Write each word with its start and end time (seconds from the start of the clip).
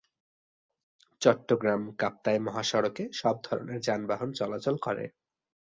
চট্টগ্রাম-কাপ্তাই 1.21 2.37
মহাসড়কে 2.39 3.03
সব 3.13 3.35
ধরনের 3.43 3.79
যানবাহন 3.81 4.29
চলাচল 4.33 4.75
করে। 4.77 5.05